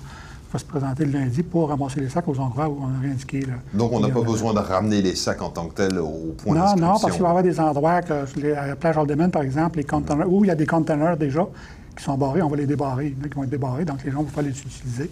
se 0.59 0.65
présenter 0.65 1.05
le 1.05 1.13
lundi 1.13 1.43
pour 1.43 1.69
ramasser 1.69 2.01
les 2.01 2.09
sacs 2.09 2.27
aux 2.27 2.39
endroits 2.39 2.67
où 2.67 2.79
on 2.81 2.87
a 2.87 3.07
indiqué. 3.07 3.45
Donc, 3.75 3.93
on 3.93 4.01
n'a 4.01 4.09
pas 4.09 4.23
besoin 4.23 4.55
de 4.55 4.59
ramener 4.59 5.03
les 5.03 5.15
sacs 5.15 5.43
en 5.43 5.51
tant 5.51 5.67
que 5.67 5.75
tel 5.75 5.99
au 5.99 6.35
point 6.39 6.57
Non, 6.57 6.77
non, 6.77 6.99
parce 6.99 7.13
qu'il 7.13 7.21
va 7.21 7.29
y 7.29 7.31
avoir 7.31 7.43
des 7.43 7.61
endroits, 7.61 8.01
que, 8.01 8.55
à 8.55 8.69
la 8.69 8.77
plage 8.77 8.97
Aldemen, 8.97 9.31
par 9.31 9.43
exemple, 9.43 9.79
les 9.79 9.87
où 10.27 10.45
il 10.45 10.49
y 10.49 10.51
a 10.51 10.55
des 10.55 10.65
conteneurs 10.65 11.19
déjà 11.19 11.47
qui 11.95 12.03
sont 12.03 12.17
barrés, 12.17 12.41
on 12.41 12.49
va 12.49 12.57
les 12.57 12.67
débarrer. 12.67 13.09
Il 13.09 13.19
y 13.19 13.21
en 13.21 13.25
a 13.27 13.29
qui 13.29 13.35
vont 13.35 13.45
être 13.45 13.51
débarrés, 13.51 13.85
donc 13.85 14.03
les 14.03 14.11
gens 14.11 14.19
vont 14.19 14.25
pouvoir 14.25 14.47
les 14.47 14.59
utiliser. 14.59 15.11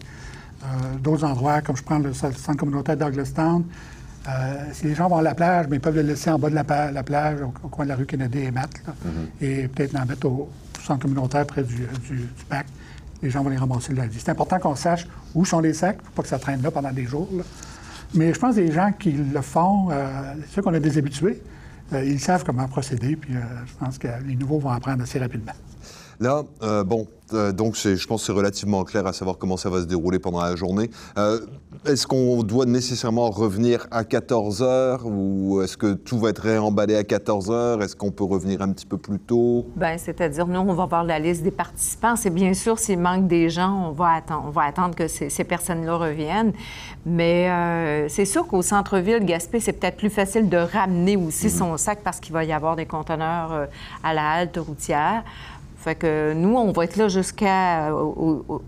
Euh, 0.62 0.66
d'autres 1.02 1.24
endroits, 1.24 1.60
comme 1.60 1.76
je 1.76 1.82
prends 1.82 1.98
le 1.98 2.14
centre 2.14 2.56
communautaire 2.56 2.96
Douglastown, 2.96 3.64
euh, 4.28 4.64
si 4.72 4.86
les 4.86 4.94
gens 4.94 5.08
vont 5.08 5.18
à 5.18 5.22
la 5.22 5.34
plage, 5.34 5.66
mais 5.68 5.76
ils 5.76 5.80
peuvent 5.80 5.96
le 5.96 6.02
laisser 6.02 6.30
en 6.30 6.38
bas 6.38 6.48
de 6.48 6.54
la, 6.54 6.64
plage, 6.64 7.40
au, 7.42 7.68
coin 7.68 7.84
de 7.84 7.90
la 7.90 7.96
rue 7.96 8.06
Kennedy 8.06 8.38
et 8.38 8.50
Matt, 8.50 8.70
mm-hmm. 8.70 9.44
et 9.44 9.68
peut-être 9.68 9.92
l'en 9.92 10.06
mettre 10.06 10.26
au, 10.26 10.50
centre 10.82 11.02
communautaire 11.02 11.46
près 11.46 11.62
du, 11.62 11.86
du, 12.08 12.28
parc. 12.48 12.66
Les 13.22 13.30
gens 13.30 13.42
vont 13.42 13.50
les 13.50 13.56
ramasser 13.56 13.92
le 13.92 13.98
lundi. 14.02 14.18
C'est 14.18 14.30
important 14.30 14.58
qu'on 14.58 14.76
sache 14.76 15.06
où 15.34 15.44
sont 15.44 15.60
les 15.60 15.72
sacs, 15.72 15.98
pour 15.98 16.12
pas 16.12 16.22
que 16.22 16.28
ça 16.28 16.38
traîne 16.38 16.60
là 16.62 16.70
pendant 16.70 16.92
des 16.92 17.06
jours. 17.06 17.28
Mais 18.12 18.34
je 18.34 18.38
pense 18.38 18.56
que 18.56 18.60
les 18.60 18.72
gens 18.72 18.92
qui 18.92 19.12
le 19.12 19.40
font, 19.40 19.88
euh, 19.90 20.34
sûr 20.50 20.62
qu'on 20.62 20.74
a 20.74 20.80
des 20.80 20.98
habitués, 20.98 21.42
euh, 21.92 22.04
ils 22.04 22.20
savent 22.20 22.44
comment 22.44 22.68
procéder, 22.68 23.16
puis 23.16 23.32
je 23.32 23.84
pense 23.84 23.98
que 23.98 24.08
les 24.26 24.36
nouveaux 24.36 24.58
vont 24.58 24.70
apprendre 24.70 25.02
assez 25.02 25.18
rapidement. 25.18 25.52
Là, 26.20 26.42
euh, 26.62 26.84
bon, 26.84 27.06
euh, 27.32 27.52
donc 27.52 27.74
je 27.76 28.06
pense 28.06 28.22
que 28.22 28.26
c'est 28.26 28.32
relativement 28.32 28.84
clair 28.84 29.06
à 29.06 29.12
savoir 29.12 29.38
comment 29.38 29.56
ça 29.56 29.70
va 29.70 29.80
se 29.80 29.86
dérouler 29.86 30.18
pendant 30.18 30.42
la 30.42 30.54
journée. 30.54 30.90
Euh, 31.18 31.40
est-ce 31.86 32.06
qu'on 32.06 32.42
doit 32.42 32.66
nécessairement 32.66 33.30
revenir 33.30 33.86
à 33.90 34.04
14 34.04 34.62
heures 34.62 35.06
ou 35.06 35.60
est-ce 35.62 35.76
que 35.76 35.94
tout 35.94 36.18
va 36.18 36.30
être 36.30 36.42
réemballé 36.42 36.96
à 36.96 37.04
14 37.04 37.50
heures? 37.50 37.82
Est-ce 37.82 37.96
qu'on 37.96 38.10
peut 38.10 38.24
revenir 38.24 38.62
un 38.62 38.72
petit 38.72 38.86
peu 38.86 38.96
plus 38.96 39.18
tôt? 39.18 39.66
Bien, 39.74 39.98
c'est-à-dire, 39.98 40.46
nous, 40.46 40.60
on 40.60 40.72
va 40.72 40.86
voir 40.86 41.04
la 41.04 41.18
liste 41.18 41.42
des 41.42 41.50
participants. 41.50 42.16
C'est 42.16 42.30
bien 42.30 42.54
sûr, 42.54 42.78
s'il 42.78 43.00
manque 43.00 43.26
des 43.26 43.50
gens, 43.50 43.88
on 43.88 43.92
va 43.92 44.12
attendre, 44.12 44.44
on 44.46 44.50
va 44.50 44.62
attendre 44.62 44.94
que 44.94 45.08
ces, 45.08 45.44
personnes-là 45.44 45.96
reviennent. 45.96 46.52
Mais 47.04 48.08
c'est 48.08 48.24
sûr 48.24 48.46
qu'au 48.46 48.62
centre-ville, 48.62 49.24
Gaspé, 49.24 49.60
c'est 49.60 49.72
peut-être 49.72 49.96
plus 49.96 50.10
facile 50.10 50.48
de 50.48 50.56
ramener 50.56 51.16
aussi 51.16 51.48
mm-hmm. 51.48 51.58
son 51.58 51.76
sac 51.76 51.98
parce 52.02 52.20
qu'il 52.20 52.32
va 52.32 52.44
y 52.44 52.52
avoir 52.52 52.76
des 52.76 52.86
conteneurs 52.86 53.68
à 54.02 54.14
la 54.14 54.30
halte 54.30 54.56
routière. 54.56 55.24
Fait 55.84 55.96
que 55.96 56.32
nous, 56.32 56.56
on 56.56 56.72
va 56.72 56.84
être 56.84 56.96
là 56.96 57.08
jusqu'au 57.08 57.44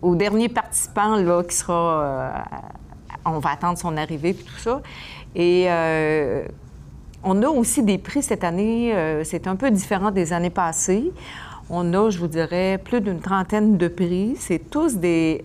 au, 0.02 0.14
dernier 0.16 0.50
participant 0.50 1.16
là, 1.16 1.42
qui 1.44 1.56
sera. 1.56 2.02
Euh, 2.04 2.30
on 3.24 3.38
va 3.38 3.52
attendre 3.52 3.78
son 3.78 3.96
arrivée 3.96 4.30
et 4.30 4.34
tout 4.34 4.58
ça. 4.58 4.82
Et 5.34 5.64
euh, 5.70 6.44
on 7.24 7.42
a 7.42 7.48
aussi 7.48 7.82
des 7.82 7.96
prix 7.96 8.22
cette 8.22 8.44
année. 8.44 8.94
Euh, 8.94 9.24
c'est 9.24 9.46
un 9.46 9.56
peu 9.56 9.70
différent 9.70 10.10
des 10.10 10.34
années 10.34 10.50
passées. 10.50 11.10
On 11.68 11.92
a, 11.94 12.10
je 12.10 12.18
vous 12.18 12.28
dirais, 12.28 12.78
plus 12.82 13.00
d'une 13.00 13.20
trentaine 13.20 13.76
de 13.76 13.88
prix. 13.88 14.36
C'est 14.38 14.70
tous 14.70 14.94
des, 14.94 15.44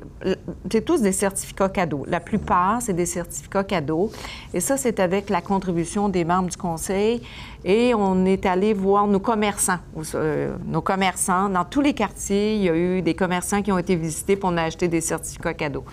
certificats 1.11 1.69
cadeaux. 1.69 2.05
La 2.07 2.19
plupart, 2.19 2.79
c'est 2.81 2.93
des 2.93 3.07
certificats 3.07 3.63
cadeaux. 3.63 4.11
Et 4.53 4.59
ça, 4.59 4.77
c'est 4.77 4.99
avec 4.99 5.31
la 5.31 5.41
contribution 5.41 6.09
des 6.09 6.23
membres 6.23 6.49
du 6.49 6.57
conseil. 6.57 7.23
Et 7.65 7.95
on 7.95 8.25
est 8.25 8.45
allé 8.45 8.73
voir 8.73 9.07
nos 9.07 9.19
commerçants. 9.19 9.79
Euh, 10.13 10.55
nos 10.67 10.81
commerçants, 10.81 11.49
dans 11.49 11.65
tous 11.65 11.81
les 11.81 11.93
quartiers, 11.93 12.55
il 12.55 12.63
y 12.63 12.69
a 12.69 12.75
eu 12.75 13.01
des 13.01 13.15
commerçants 13.15 13.63
qui 13.63 13.71
ont 13.71 13.79
été 13.79 13.95
visités 13.95 14.35
pour 14.35 14.51
nous 14.51 14.59
acheter 14.59 14.87
des 14.87 15.01
certificats 15.01 15.55
cadeaux. 15.55 15.85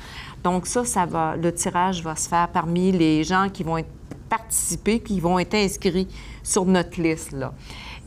Donc 0.45 0.67
ça, 0.67 0.85
ça 0.85 1.07
le 1.41 1.53
tirage 1.53 2.03
va 2.03 2.17
se 2.17 2.29
faire 2.29 2.49
parmi 2.49 2.93
les 2.93 3.25
gens 3.25 3.49
qui 3.51 3.65
vont 3.65 3.79
être 3.79 3.89
participer, 4.29 5.01
qui 5.01 5.21
vont 5.21 5.39
être 5.39 5.55
inscrits 5.55 6.09
sur 6.43 6.67
notre 6.67 7.01
liste. 7.01 7.33
Là. 7.33 7.55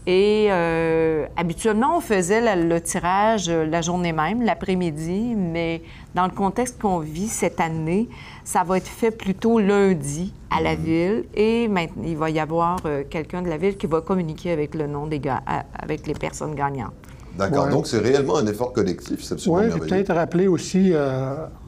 Et 0.08 0.48
euh, 0.50 1.28
habituellement, 1.38 1.98
on 1.98 2.02
faisait 2.02 2.56
le 2.56 2.82
tirage 2.82 3.50
euh, 3.50 3.68
la 3.68 3.82
journée 3.82 4.14
même, 4.14 4.42
l'après-midi, 4.42 5.36
mais 5.38 5.84
dans 6.16 6.26
le 6.26 6.32
contexte 6.32 6.82
qu'on 6.82 6.98
vit 7.00 7.28
cette 7.28 7.60
année, 7.60 8.10
ça 8.44 8.64
va 8.64 8.78
être 8.78 8.88
fait 8.88 9.12
plutôt 9.12 9.60
lundi 9.60 10.34
à 10.50 10.60
la 10.60 10.76
mhm. 10.76 10.84
ville 10.84 11.24
et 11.36 11.68
maintenant, 11.68 12.04
il 12.04 12.18
va 12.18 12.32
y 12.32 12.40
avoir 12.40 12.78
euh, 12.86 13.04
quelqu'un 13.08 13.44
de 13.44 13.50
la 13.50 13.58
ville 13.58 13.78
qui 13.78 13.86
va 13.86 14.02
communiquer 14.02 14.52
avec 14.52 14.74
le 14.74 14.88
nom 14.88 15.06
des 15.06 15.20
gars, 15.20 15.44
avec 15.78 16.08
les 16.08 16.16
personnes 16.16 16.56
gagnantes. 16.56 16.94
D'accord, 17.38 17.68
donc 17.68 17.86
c'est 17.86 18.00
réellement 18.00 18.38
un 18.38 18.48
effort 18.48 18.74
collectif, 18.74 19.24
c'est 19.24 19.36
absolument 19.36 19.72
Oui, 19.72 19.88
peut-être 19.88 20.14
rappeler 20.14 20.48
aussi, 20.48 20.94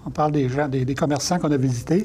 on 0.05 0.09
parle 0.09 0.33
des 0.33 0.49
gens, 0.49 0.67
des, 0.67 0.83
des 0.83 0.95
commerçants 0.95 1.39
qu'on 1.39 1.51
a 1.51 1.57
visités. 1.57 2.03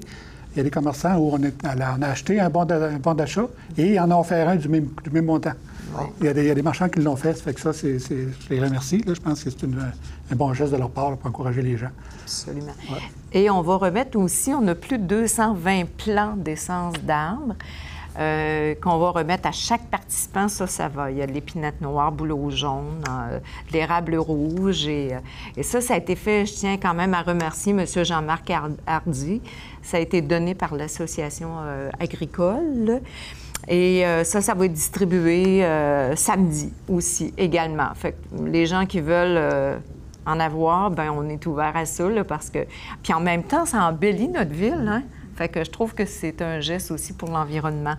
Il 0.55 0.59
y 0.59 0.61
a 0.61 0.63
des 0.63 0.71
commerçants 0.71 1.17
où 1.17 1.35
on, 1.35 1.43
a 1.43 2.07
acheté 2.07 2.39
un 2.39 2.51
bon 2.51 2.65
d'achat 2.65 3.47
et 3.77 3.95
ils 3.95 4.01
en 4.01 4.11
ont 4.13 4.21
offert 4.21 4.49
un 4.49 4.57
du 4.57 4.69
même, 4.69 4.89
du 5.03 5.11
même 5.11 5.25
montant. 5.25 5.55
Il, 6.21 6.27
y 6.27 6.29
a 6.29 6.55
des, 6.55 6.63
marchands 6.63 6.89
qui 6.89 7.01
l'ont 7.01 7.17
fait, 7.17 7.35
ça 7.35 7.43
fait 7.43 7.55
que 7.55 7.61
ça, 7.61 7.73
c'est, 7.73 7.99
je 7.99 8.49
les 8.51 8.61
remercie. 8.61 9.03
je 9.07 9.13
pense 9.15 9.43
que 9.43 9.51
c'est 9.51 9.65
un 9.65 10.37
bon 10.37 10.53
geste 10.53 10.73
de 10.73 10.77
leur 10.77 10.91
part 10.91 11.17
pour 11.17 11.29
encourager 11.29 11.63
les 11.63 11.77
gens. 11.77 11.91
Absolument. 12.23 12.73
Et 13.33 13.51
on 13.51 13.63
va 13.63 13.77
remettre 13.77 14.19
aussi, 14.19 14.53
on 14.53 14.67
a 14.69 14.75
plus 14.75 14.99
de 14.99 15.05
220 15.05 15.85
plants 15.97 16.37
d'essence 16.37 16.95
d'arbres. 17.03 17.55
Euh, 18.19 18.75
qu'on 18.83 18.99
va 18.99 19.11
remettre 19.11 19.47
à 19.47 19.53
chaque 19.53 19.87
participant, 19.91 20.49
ça, 20.49 20.67
ça 20.67 20.89
va. 20.89 21.13
Il 21.13 21.19
y 21.19 21.23
a 21.23 21.27
de 21.27 21.33
l'épinette 21.33 21.81
noire, 21.81 22.11
bouleau 22.11 22.51
jaune, 22.51 23.05
euh, 23.09 23.39
l'érable 23.73 24.17
rouge. 24.17 24.89
Et, 24.89 25.15
euh, 25.15 25.19
et, 25.57 25.63
ça, 25.63 25.81
ça 25.81 25.95
a 25.95 25.99
été 25.99 26.17
fait, 26.17 26.45
je 26.45 26.55
tiens 26.55 26.77
quand 26.79 26.95
même 26.95 27.15
à 27.15 27.23
remercier 27.23 27.73
M. 27.73 27.87
Jean-Marc 27.87 28.51
Hardy. 28.89 29.41
Ça 29.83 29.99
a 29.99 30.01
été 30.01 30.21
donné 30.21 30.57
par 30.57 30.75
l'Association 30.75 31.51
agricole. 32.01 33.01
Et 33.69 34.07
euh, 34.07 34.25
ça, 34.25 34.41
ça 34.41 34.55
va 34.55 34.65
être 34.65 34.73
distribué 34.73 35.63
euh, 35.65 36.17
samedi 36.17 36.73
aussi, 36.89 37.35
également. 37.37 37.93
Fait 37.95 38.13
que 38.13 38.45
les 38.47 38.65
gens 38.65 38.87
qui 38.87 39.01
veulent 39.01 39.37
euh, 39.37 39.77
en 40.25 40.41
avoir, 40.41 40.91
ben 40.91 41.11
on 41.15 41.29
est 41.29 41.45
ouvert 41.47 41.77
à 41.77 41.85
ça, 41.85 42.05
parce 42.27 42.49
que... 42.49 42.61
Puis 43.03 43.13
en 43.13 43.21
même 43.21 43.43
temps, 43.43 43.67
ça 43.67 43.85
embellit 43.85 44.29
notre 44.29 44.53
ville, 44.53 44.89
hein? 44.89 45.03
Fait 45.37 45.51
que 45.51 45.63
je 45.63 45.71
trouve 45.71 45.95
que 45.95 46.07
c'est 46.07 46.41
un 46.43 46.61
geste 46.61 46.91
aussi 46.91 47.13
pour 47.13 47.29
l'environnement 47.31 47.95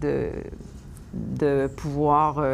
de, 0.00 1.68
pouvoir 1.76 2.44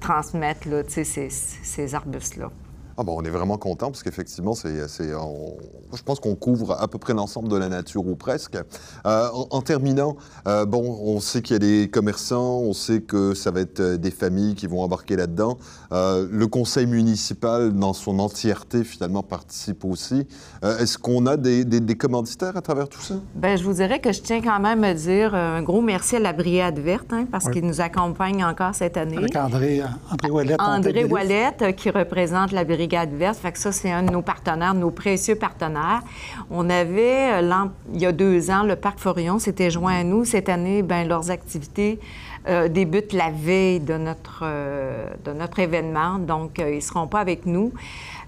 transmettre 0.00 0.66
là, 0.66 0.82
ces 0.86 1.94
arbustes-là. 1.94 2.50
Ah 2.98 3.02
bon, 3.02 3.14
on 3.18 3.24
est 3.24 3.30
vraiment 3.30 3.58
content 3.58 3.90
parce 3.90 4.02
qu'effectivement, 4.02 4.54
c'est, 4.54 4.72
je 4.78 6.02
pense 6.02 6.18
qu'on 6.18 6.34
couvre 6.34 6.80
à 6.80 6.88
peu 6.88 6.96
près 6.96 7.12
l'ensemble 7.12 7.48
de 7.48 7.56
la 7.56 7.68
nature 7.68 8.06
ou 8.06 8.16
presque. 8.16 8.56
Euh, 9.06 9.28
en, 9.50 9.60
terminant, 9.60 10.16
euh, 10.48 10.64
bon, 10.64 10.98
on 11.02 11.20
sait 11.20 11.42
qu'il 11.42 11.52
y 11.52 11.56
a 11.56 11.58
des 11.58 11.90
commerçants, 11.90 12.60
on 12.60 12.72
sait 12.72 13.02
que 13.02 13.34
ça 13.34 13.50
va 13.50 13.60
être 13.60 13.80
euh, 13.80 13.96
des 13.98 14.10
familles 14.10 14.54
qui 14.54 14.66
vont 14.66 14.80
embarquer 14.80 15.16
là-dedans. 15.16 15.58
le 15.90 16.46
conseil 16.46 16.86
municipal, 16.86 17.74
dans 17.74 17.92
son 17.92 18.18
entièreté, 18.18 18.82
finalement, 18.82 19.22
participe 19.22 19.84
aussi. 19.84 20.26
est-ce 20.62 20.96
qu'on 20.96 21.26
a 21.26 21.36
des, 21.36 21.96
commanditaires 21.98 22.56
à 22.56 22.62
travers 22.62 22.88
tout 22.88 23.00
ça? 23.02 23.16
Bien, 23.34 23.56
je 23.56 23.64
vous 23.64 23.74
dirais 23.74 24.00
que 24.00 24.12
je 24.12 24.22
tiens 24.22 24.40
quand 24.40 24.60
même 24.60 24.84
à 24.84 24.94
dire 24.94 25.34
un 25.34 25.62
gros 25.62 25.82
merci 25.82 26.16
à 26.16 26.20
la 26.20 26.32
Brigade 26.32 26.78
verte, 26.78 27.12
hein, 27.12 27.26
parce 27.30 27.50
qu'il 27.50 27.66
nous 27.66 27.82
accompagne 27.82 28.42
encore 28.42 28.74
cette 28.74 28.96
année. 28.96 29.18
Avec 29.18 29.36
André, 29.36 29.82
André 30.10 30.30
Ouellette. 30.30 30.60
André 30.60 31.04
Ouellette, 31.04 31.76
qui 31.76 31.90
représente 31.90 32.52
la 32.52 32.64
Brigade 32.64 32.85
Verte. 32.88 33.38
Fait 33.38 33.52
que 33.52 33.58
ça, 33.58 33.72
c'est 33.72 33.90
un 33.90 34.02
de 34.02 34.10
nos 34.10 34.22
partenaires, 34.22 34.74
nos 34.74 34.90
précieux 34.90 35.34
partenaires. 35.34 36.02
On 36.50 36.68
avait, 36.70 37.42
euh, 37.42 37.64
il 37.92 38.00
y 38.00 38.06
a 38.06 38.12
deux 38.12 38.50
ans, 38.50 38.62
le 38.62 38.76
Parc 38.76 38.98
Forion 38.98 39.38
s'était 39.38 39.70
joint 39.70 39.94
à 40.00 40.04
nous. 40.04 40.24
Cette 40.24 40.48
année, 40.48 40.82
ben 40.82 41.06
leurs 41.06 41.30
activités 41.30 41.98
euh, 42.48 42.68
débutent 42.68 43.12
la 43.12 43.30
veille 43.30 43.80
de 43.80 43.94
notre, 43.94 44.40
euh, 44.42 45.08
de 45.24 45.32
notre 45.32 45.58
événement. 45.58 46.18
Donc, 46.18 46.58
ils 46.58 46.76
ne 46.76 46.80
seront 46.80 47.06
pas 47.06 47.20
avec 47.20 47.46
nous. 47.46 47.72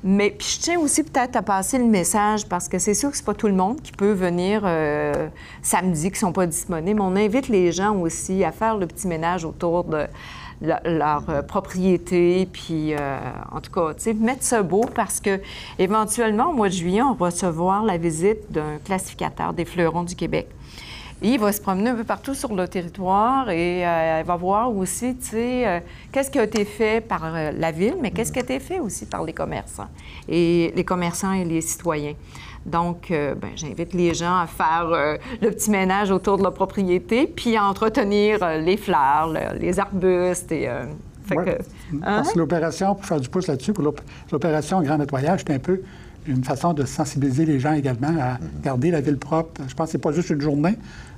Mais 0.04 0.30
puis 0.30 0.46
je 0.56 0.60
tiens 0.60 0.78
aussi 0.78 1.02
peut-être 1.02 1.34
à 1.34 1.42
passer 1.42 1.76
le 1.78 1.84
message 1.84 2.46
parce 2.46 2.68
que 2.68 2.78
c'est 2.78 2.94
sûr 2.94 3.10
que 3.10 3.16
c'est 3.16 3.26
pas 3.26 3.34
tout 3.34 3.48
le 3.48 3.54
monde 3.54 3.80
qui 3.82 3.90
peut 3.90 4.12
venir 4.12 4.62
samedi 5.60 6.12
qui 6.12 6.20
sont 6.20 6.30
pas 6.32 6.46
disponibles. 6.46 7.00
On 7.00 7.16
invite 7.16 7.48
les 7.48 7.72
gens 7.72 7.96
aussi 7.96 8.44
à 8.44 8.52
faire 8.52 8.76
le 8.76 8.86
petit 8.86 9.08
ménage 9.08 9.44
autour 9.44 9.82
de 9.82 10.06
leur 10.60 11.22
euh, 11.28 11.42
propriété, 11.42 12.48
puis 12.52 12.94
euh, 12.94 13.18
en 13.52 13.60
tout 13.60 13.70
cas, 13.70 13.94
tu 13.94 14.02
sais, 14.02 14.14
mettre 14.14 14.42
ça 14.42 14.62
beau 14.62 14.84
parce 14.94 15.20
que 15.20 15.40
éventuellement, 15.78 16.50
au 16.50 16.52
mois 16.52 16.68
de 16.68 16.74
juillet, 16.74 17.02
on 17.02 17.14
va 17.14 17.26
recevoir 17.26 17.84
la 17.84 17.96
visite 17.96 18.50
d'un 18.50 18.78
classificateur 18.84 19.52
des 19.52 19.64
fleurons 19.64 20.04
du 20.04 20.16
Québec. 20.16 20.48
Il 21.22 21.38
va 21.38 21.52
se 21.52 21.60
promener 21.60 21.90
un 21.90 21.94
peu 21.94 22.04
partout 22.04 22.34
sur 22.34 22.54
le 22.54 22.68
territoire 22.68 23.50
et 23.50 23.86
euh, 23.86 24.20
il 24.20 24.26
va 24.26 24.36
voir 24.36 24.74
aussi, 24.74 25.16
tu 25.16 25.30
sais, 25.30 25.82
qu'est-ce 26.12 26.30
qui 26.30 26.38
a 26.38 26.44
été 26.44 26.64
fait 26.64 27.00
par 27.00 27.32
la 27.32 27.72
ville, 27.72 27.96
mais 28.00 28.10
qu'est-ce 28.10 28.32
qui 28.32 28.38
a 28.38 28.42
été 28.42 28.60
fait 28.60 28.80
aussi 28.80 29.06
par 29.06 29.24
les 29.24 29.32
commerçants 29.32 29.88
et 30.28 30.72
les 30.76 30.84
commerçants 30.84 31.32
et 31.32 31.44
les 31.44 31.60
citoyens. 31.60 32.14
Donc, 32.68 33.10
euh, 33.10 33.34
ben, 33.34 33.50
j'invite 33.56 33.94
les 33.94 34.14
gens 34.14 34.36
à 34.36 34.46
faire 34.46 34.88
euh, 34.92 35.16
le 35.40 35.50
petit 35.50 35.70
ménage 35.70 36.10
autour 36.10 36.38
de 36.38 36.42
la 36.42 36.50
propriété, 36.50 37.26
puis 37.26 37.56
à 37.56 37.64
entretenir 37.64 38.42
euh, 38.42 38.58
les 38.58 38.76
fleurs, 38.76 39.32
les 39.58 39.78
arbustes 39.78 40.52
et... 40.52 40.68
Que, 41.28 41.58
Parce 42.02 42.32
que 42.32 42.38
l'opération, 42.38 42.94
pour 42.94 43.04
faire 43.04 43.20
du 43.20 43.28
pouce 43.28 43.48
là-dessus, 43.48 43.74
pour 43.74 43.94
l'opération 44.32 44.80
Grand 44.80 44.96
Nettoyage, 44.96 45.40
c'est 45.46 45.52
un 45.52 45.58
peu 45.58 45.82
une 46.28 46.44
façon 46.44 46.72
de 46.72 46.84
sensibiliser 46.84 47.44
les 47.44 47.58
gens 47.58 47.72
également 47.72 48.14
à 48.20 48.38
garder 48.62 48.90
la 48.90 49.00
ville 49.00 49.16
propre. 49.16 49.60
Je 49.66 49.74
pense 49.74 49.86
que 49.86 49.92
c'est 49.92 49.98
pas 49.98 50.12
juste 50.12 50.30
une 50.30 50.40
journée. 50.40 50.76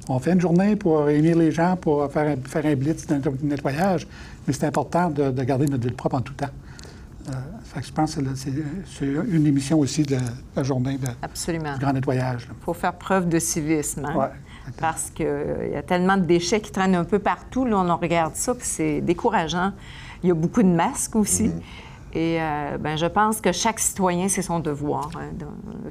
On 0.09 0.19
fait 0.19 0.33
une 0.33 0.41
journée 0.41 0.77
pour 0.77 1.05
réunir 1.05 1.37
les 1.37 1.53
gens, 1.53 1.77
pour 1.77 2.11
faire 2.11 2.29
un, 2.29 2.49
faire 2.49 2.65
un 2.65 2.75
blitz 2.75 3.07
de 3.07 3.21
nettoyage, 3.43 4.07
mais 4.47 4.53
c'est 4.53 4.67
important 4.67 5.11
de, 5.11 5.31
de 5.31 5.43
garder 5.43 5.67
notre 5.67 5.83
ville 5.83 5.95
propre 5.95 6.17
en 6.17 6.21
tout 6.21 6.35
temps. 6.35 6.47
Euh, 7.29 7.33
je 7.81 7.93
pense 7.93 8.15
que 8.17 8.23
c'est 8.35 9.07
une 9.07 9.47
émission 9.47 9.79
aussi 9.79 10.03
de 10.03 10.17
la 10.57 10.63
journée 10.63 10.99
de, 10.99 11.07
Absolument. 11.23 11.75
du 11.75 11.81
grand 11.81 11.93
nettoyage. 11.93 12.49
Il 12.51 12.65
faut 12.65 12.75
faire 12.75 12.95
preuve 12.95 13.29
de 13.29 13.39
civisme. 13.39 14.05
Hein? 14.05 14.31
parce 14.79 15.11
qu'il 15.11 15.27
y 15.73 15.77
a 15.77 15.83
tellement 15.83 16.17
de 16.17 16.25
déchets 16.25 16.61
qui 16.61 16.71
traînent 16.71 16.95
un 16.95 17.05
peu 17.05 17.19
partout. 17.19 17.65
Là, 17.65 17.79
on 17.79 17.97
regarde 17.97 18.37
ça, 18.37 18.55
puis 18.55 18.67
c'est 18.67 19.01
décourageant. 19.01 19.73
Il 20.23 20.29
y 20.29 20.31
a 20.31 20.35
beaucoup 20.35 20.63
de 20.63 20.69
masques 20.69 21.17
aussi. 21.17 21.49
Mm-hmm. 21.49 21.63
Et 22.13 22.41
euh, 22.41 22.77
ben, 22.79 22.97
je 22.97 23.07
pense 23.07 23.41
que 23.41 23.53
chaque 23.53 23.79
citoyen, 23.79 24.29
c'est 24.29 24.43
son 24.43 24.59
devoir. 24.59 25.11
Hein, 25.17 25.31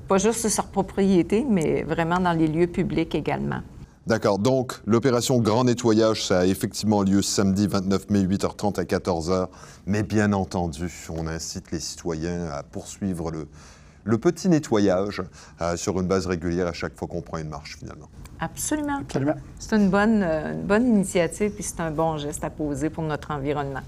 pas 0.08 0.18
juste 0.18 0.42
sur 0.42 0.50
sa 0.50 0.64
propriété, 0.64 1.46
mais 1.50 1.84
vraiment 1.84 2.20
dans 2.20 2.34
les 2.34 2.48
lieux 2.48 2.68
publics 2.68 3.16
également. 3.16 3.62
D'accord. 4.10 4.40
Donc, 4.40 4.74
l'opération 4.86 5.38
Grand 5.40 5.66
Nettoyage, 5.66 6.26
ça 6.26 6.40
a 6.40 6.46
effectivement 6.46 7.04
lieu 7.04 7.22
samedi 7.22 7.68
29 7.68 8.10
mai, 8.10 8.24
8h30 8.24 8.80
à 8.80 8.84
14h. 8.84 9.48
Mais 9.86 10.04
bien 10.04 10.34
entendu, 10.34 10.92
on 11.10 11.28
incite 11.28 11.72
les 11.72 11.80
citoyens 11.80 12.48
à 12.48 12.64
poursuivre 12.64 13.32
le, 13.32 14.18
petit 14.18 14.50
nettoyage 14.50 15.22
euh, 15.62 15.78
sur 15.78 16.00
une 16.00 16.08
base 16.08 16.26
régulière 16.26 16.68
à 16.68 16.74
chaque 16.74 16.98
fois 16.98 17.08
qu'on 17.08 17.22
prend 17.22 17.38
une 17.38 17.50
marche, 17.50 17.78
finalement. 17.78 18.10
Absolument. 18.40 18.98
Absolument. 19.02 19.36
C'est 19.60 19.76
une 19.76 19.90
bonne, 19.90 20.24
euh, 20.24 20.54
une 20.54 20.64
bonne 20.64 20.88
initiative, 20.88 21.52
puis 21.52 21.64
c'est 21.64 21.80
un 21.80 21.92
bon 21.92 22.18
geste 22.18 22.44
à 22.44 22.50
poser 22.50 22.90
pour 22.90 23.04
notre 23.04 23.30
environnement. 23.30 23.82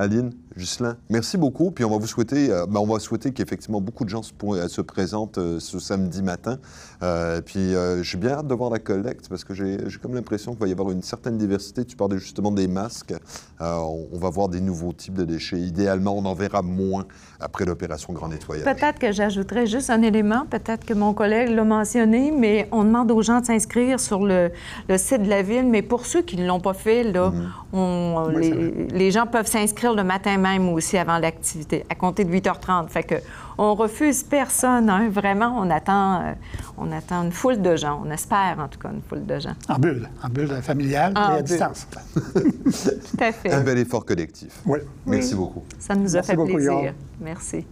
Aline, 0.00 0.32
Ghislain, 0.56 0.96
merci 1.10 1.36
beaucoup. 1.36 1.70
Puis 1.70 1.84
on 1.84 1.90
va 1.90 1.98
vous 1.98 2.06
souhaiter, 2.06 2.50
euh, 2.50 2.64
ben, 2.66 2.80
on 2.80 2.86
va 2.86 2.98
souhaiter 2.98 3.32
qu'effectivement 3.32 3.82
beaucoup 3.82 4.04
de 4.04 4.08
gens 4.08 4.22
se, 4.22 4.32
se 4.68 4.80
présentent 4.80 5.36
euh, 5.36 5.60
ce 5.60 5.78
samedi 5.78 6.22
matin. 6.22 6.56
Euh, 7.02 7.42
puis 7.42 7.74
j'ai 8.02 8.18
bien 8.18 8.32
hâte 8.32 8.46
de 8.46 8.54
voir 8.54 8.70
la 8.70 8.78
collecte 8.78 9.28
parce 9.28 9.44
que 9.44 9.52
j'ai 9.54 9.78
comme 10.02 10.14
l'impression 10.14 10.52
qu'il 10.52 10.60
va 10.60 10.68
y 10.68 10.72
avoir 10.72 10.90
une 10.90 11.02
certaine 11.02 11.36
diversité. 11.36 11.84
Tu 11.84 11.96
parlais 11.96 12.18
justement 12.18 12.50
des 12.50 12.66
masques. 12.66 13.14
On, 13.60 14.06
on, 14.12 14.18
va 14.18 14.30
voir 14.30 14.48
des 14.48 14.60
nouveaux 14.60 14.92
types 14.92 15.14
de 15.14 15.24
déchets. 15.24 15.60
Idéalement, 15.60 16.16
on 16.16 16.24
en 16.24 16.34
verra 16.34 16.62
moins 16.62 17.04
après 17.38 17.64
l'opération 17.64 18.12
Grand 18.12 18.28
Nettoyage. 18.28 18.64
Peut-être 18.64 18.98
que 18.98 19.12
j'ajouterais 19.12 19.66
juste 19.66 19.90
un 19.90 20.02
élément. 20.02 20.46
Peut-être 20.48 20.84
que 20.84 20.94
mon 20.94 21.14
collègue 21.14 21.50
l'a 21.50 21.64
mentionné, 21.64 22.30
mais 22.30 22.68
on 22.72 22.84
demande 22.84 23.10
aux 23.10 23.22
gens 23.22 23.40
de 23.40 23.46
s'inscrire 23.46 24.00
sur 24.00 24.26
le, 24.26 24.50
site 24.96 25.22
de 25.22 25.28
la 25.28 25.42
ville. 25.42 25.66
Mais 25.66 25.82
pour 25.82 26.06
ceux 26.06 26.22
qui 26.22 26.36
ne 26.36 26.46
l'ont 26.46 26.60
pas 26.60 26.74
fait, 26.74 27.04
là, 27.04 27.30
mhm. 27.30 27.52
on, 27.72 28.28
les, 28.28 28.88
les 28.88 29.10
gens 29.10 29.26
peuvent 29.26 29.46
s'inscrire 29.46 29.89
le 29.94 30.04
matin 30.04 30.36
même 30.36 30.68
aussi 30.68 30.96
avant 30.96 31.18
l'activité, 31.18 31.84
à 31.88 31.94
compter 31.94 32.24
de 32.24 32.32
8h30. 32.32 32.88
Fait 32.88 33.02
que 33.02 33.16
on 33.58 33.74
refuse 33.74 34.22
personne. 34.22 34.88
Hein. 34.88 35.08
Vraiment, 35.10 35.54
on 35.58 35.70
attend, 35.70 36.22
euh, 36.22 36.32
on 36.78 36.90
attend 36.92 37.24
une 37.24 37.32
foule 37.32 37.60
de 37.60 37.76
gens. 37.76 38.02
On 38.04 38.10
espère, 38.10 38.56
en 38.58 38.68
tout 38.68 38.78
cas, 38.78 38.90
une 38.90 39.02
foule 39.02 39.26
de 39.26 39.38
gens. 39.38 39.54
En 39.68 39.78
bulle, 39.78 40.08
en 40.22 40.28
bulle 40.28 40.62
familiale 40.62 41.12
et 41.14 41.38
à 41.38 41.42
distance. 41.42 41.86
tout 42.14 43.20
à 43.20 43.32
fait. 43.32 43.52
Un 43.52 43.60
bel 43.60 43.78
effort 43.78 44.04
collectif. 44.04 44.60
Oui. 44.64 44.78
Merci 45.06 45.34
beaucoup. 45.34 45.62
Ça 45.78 45.94
nous 45.94 46.16
a 46.16 46.22
fait 46.22 46.36
plaisir. 46.36 46.94
Merci. 47.20 47.66